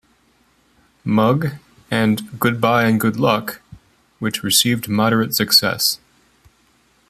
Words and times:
Mug", 1.05 1.49
and 1.91 2.39
"Goodbye 2.39 2.85
and 2.85 2.99
Good 2.99 3.17
Luck" 3.17 3.61
which 4.17 4.41
received 4.41 4.89
moderate 4.89 5.35
success. 5.35 5.99